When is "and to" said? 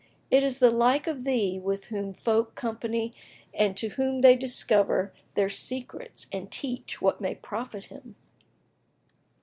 3.53-3.89